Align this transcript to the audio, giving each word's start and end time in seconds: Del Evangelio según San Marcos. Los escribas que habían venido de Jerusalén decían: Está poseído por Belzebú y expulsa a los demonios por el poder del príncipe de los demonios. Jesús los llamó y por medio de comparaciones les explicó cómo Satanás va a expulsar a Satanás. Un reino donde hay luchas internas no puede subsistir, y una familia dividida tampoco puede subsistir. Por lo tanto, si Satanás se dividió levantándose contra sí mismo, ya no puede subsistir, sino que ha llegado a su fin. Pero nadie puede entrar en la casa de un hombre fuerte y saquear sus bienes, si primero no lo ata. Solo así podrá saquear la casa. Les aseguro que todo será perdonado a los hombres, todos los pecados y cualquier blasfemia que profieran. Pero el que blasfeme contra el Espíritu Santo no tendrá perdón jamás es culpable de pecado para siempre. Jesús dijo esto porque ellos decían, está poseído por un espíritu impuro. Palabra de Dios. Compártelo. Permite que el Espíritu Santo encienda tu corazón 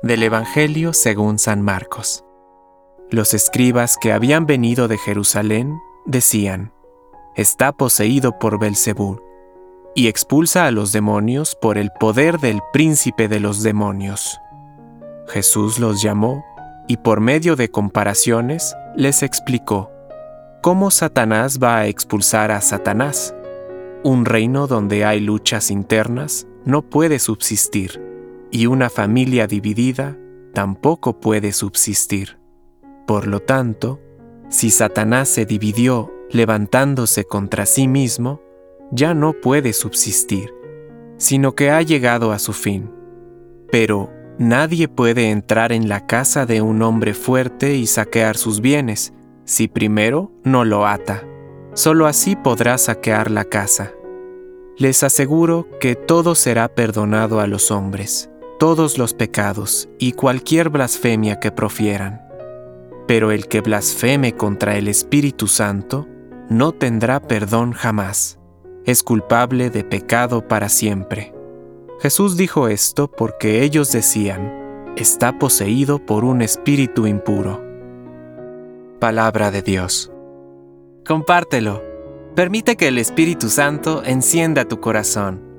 Del 0.00 0.22
Evangelio 0.22 0.92
según 0.92 1.38
San 1.38 1.62
Marcos. 1.62 2.24
Los 3.10 3.34
escribas 3.34 3.96
que 4.00 4.12
habían 4.12 4.46
venido 4.46 4.88
de 4.88 4.98
Jerusalén 4.98 5.78
decían: 6.06 6.72
Está 7.36 7.72
poseído 7.72 8.38
por 8.38 8.58
Belzebú 8.58 9.20
y 9.94 10.08
expulsa 10.08 10.66
a 10.66 10.70
los 10.70 10.92
demonios 10.92 11.56
por 11.60 11.78
el 11.78 11.90
poder 12.00 12.38
del 12.38 12.60
príncipe 12.72 13.28
de 13.28 13.38
los 13.38 13.62
demonios. 13.62 14.40
Jesús 15.28 15.78
los 15.78 16.02
llamó 16.02 16.44
y 16.88 16.96
por 16.96 17.20
medio 17.20 17.54
de 17.54 17.70
comparaciones 17.70 18.74
les 18.96 19.22
explicó 19.22 19.90
cómo 20.62 20.90
Satanás 20.90 21.60
va 21.62 21.78
a 21.78 21.86
expulsar 21.86 22.50
a 22.50 22.60
Satanás. 22.60 23.34
Un 24.02 24.24
reino 24.24 24.66
donde 24.66 25.04
hay 25.04 25.20
luchas 25.20 25.70
internas 25.70 26.46
no 26.64 26.82
puede 26.82 27.18
subsistir, 27.18 28.11
y 28.52 28.66
una 28.66 28.90
familia 28.90 29.46
dividida 29.46 30.16
tampoco 30.52 31.18
puede 31.18 31.52
subsistir. 31.52 32.38
Por 33.06 33.26
lo 33.26 33.40
tanto, 33.40 34.00
si 34.50 34.70
Satanás 34.70 35.28
se 35.28 35.46
dividió 35.46 36.12
levantándose 36.30 37.24
contra 37.24 37.66
sí 37.66 37.88
mismo, 37.88 38.40
ya 38.90 39.14
no 39.14 39.32
puede 39.32 39.72
subsistir, 39.72 40.52
sino 41.16 41.54
que 41.54 41.70
ha 41.70 41.80
llegado 41.80 42.30
a 42.30 42.38
su 42.38 42.52
fin. 42.52 42.90
Pero 43.70 44.10
nadie 44.38 44.86
puede 44.86 45.30
entrar 45.30 45.72
en 45.72 45.88
la 45.88 46.06
casa 46.06 46.44
de 46.44 46.60
un 46.60 46.82
hombre 46.82 47.14
fuerte 47.14 47.74
y 47.74 47.86
saquear 47.86 48.36
sus 48.36 48.60
bienes, 48.60 49.14
si 49.44 49.66
primero 49.66 50.30
no 50.44 50.66
lo 50.66 50.86
ata. 50.86 51.24
Solo 51.72 52.06
así 52.06 52.36
podrá 52.36 52.76
saquear 52.76 53.30
la 53.30 53.44
casa. 53.44 53.92
Les 54.76 55.02
aseguro 55.02 55.68
que 55.80 55.94
todo 55.94 56.34
será 56.34 56.68
perdonado 56.68 57.40
a 57.40 57.46
los 57.46 57.70
hombres, 57.70 58.31
todos 58.62 58.96
los 58.96 59.12
pecados 59.12 59.88
y 59.98 60.12
cualquier 60.12 60.68
blasfemia 60.68 61.40
que 61.40 61.50
profieran. 61.50 62.22
Pero 63.08 63.32
el 63.32 63.48
que 63.48 63.60
blasfeme 63.60 64.36
contra 64.36 64.76
el 64.76 64.86
Espíritu 64.86 65.48
Santo 65.48 66.06
no 66.48 66.70
tendrá 66.70 67.18
perdón 67.18 67.72
jamás 67.72 68.38
es 68.84 69.02
culpable 69.02 69.68
de 69.68 69.82
pecado 69.82 70.46
para 70.46 70.68
siempre. 70.68 71.34
Jesús 71.98 72.36
dijo 72.36 72.68
esto 72.68 73.10
porque 73.10 73.64
ellos 73.64 73.90
decían, 73.90 74.94
está 74.96 75.40
poseído 75.40 75.98
por 75.98 76.24
un 76.24 76.40
espíritu 76.40 77.08
impuro. 77.08 77.60
Palabra 79.00 79.50
de 79.50 79.62
Dios. 79.62 80.12
Compártelo. 81.04 81.82
Permite 82.36 82.76
que 82.76 82.86
el 82.86 82.98
Espíritu 82.98 83.48
Santo 83.48 84.04
encienda 84.04 84.66
tu 84.66 84.78
corazón 84.78 85.51